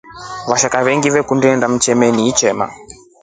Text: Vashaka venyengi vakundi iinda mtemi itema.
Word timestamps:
Vashaka 0.49 0.83
venyengi 0.83 1.09
vakundi 1.15 1.45
iinda 1.47 1.67
mtemi 1.73 2.07
itema. 2.29 2.67